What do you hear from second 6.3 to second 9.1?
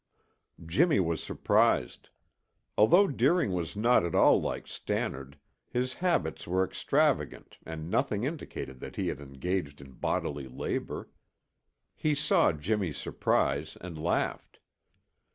were extravagant and nothing indicated that he